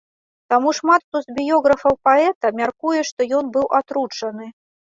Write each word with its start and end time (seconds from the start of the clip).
Таму 0.53 0.71
шмат 0.77 1.03
хто 1.07 1.21
з 1.25 1.35
біёграфаў 1.35 1.93
паэта 2.09 2.53
мяркуе, 2.63 3.05
што 3.11 3.31
ён 3.41 3.53
быў 3.59 3.69
атручаны. 3.83 4.53